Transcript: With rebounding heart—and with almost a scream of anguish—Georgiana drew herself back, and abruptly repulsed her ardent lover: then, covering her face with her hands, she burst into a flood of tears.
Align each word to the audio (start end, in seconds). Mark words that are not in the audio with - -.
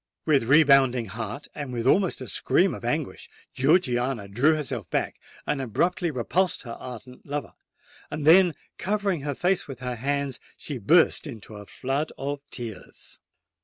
With 0.25 0.45
rebounding 0.45 1.05
heart—and 1.05 1.71
with 1.71 1.85
almost 1.85 2.21
a 2.21 2.27
scream 2.27 2.73
of 2.73 2.83
anguish—Georgiana 2.83 4.29
drew 4.29 4.55
herself 4.55 4.89
back, 4.89 5.19
and 5.45 5.61
abruptly 5.61 6.09
repulsed 6.09 6.63
her 6.63 6.71
ardent 6.71 7.23
lover: 7.23 7.53
then, 8.09 8.55
covering 8.79 9.21
her 9.21 9.35
face 9.35 9.67
with 9.67 9.79
her 9.81 9.97
hands, 9.97 10.39
she 10.57 10.79
burst 10.79 11.27
into 11.27 11.55
a 11.55 11.67
flood 11.67 12.11
of 12.17 12.41
tears. 12.49 13.19